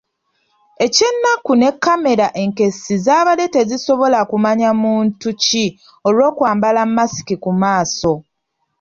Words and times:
Eky'ennaku 0.85 1.51
ne 1.55 1.69
kamera 1.83 2.27
enkessi 2.41 2.93
zaabadde 3.05 3.45
tezisobola 3.55 4.19
kumanya 4.29 4.69
muntu 4.83 5.27
ki 5.43 5.65
olw'okwambala 6.07 6.81
masiki 6.95 7.35
ku 7.43 7.51
maaso. 7.61 8.13